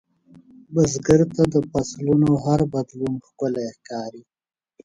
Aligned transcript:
بزګر 0.73 1.21
ته 1.35 1.43
د 1.53 1.55
فصلونـو 1.69 2.31
هر 2.45 2.59
بدلون 2.73 3.13
ښکلی 3.27 3.67
ښکاري 3.77 4.23